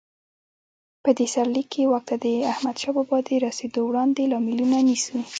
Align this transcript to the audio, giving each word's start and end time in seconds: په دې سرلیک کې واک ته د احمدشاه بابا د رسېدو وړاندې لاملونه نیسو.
په 1.03 1.09
دې 1.17 1.27
سرلیک 1.33 1.67
کې 1.73 1.83
واک 1.91 2.03
ته 2.09 2.15
د 2.23 2.25
احمدشاه 2.53 2.93
بابا 2.95 3.17
د 3.27 3.29
رسېدو 3.45 3.81
وړاندې 3.85 4.29
لاملونه 4.31 4.77
نیسو. 4.87 5.17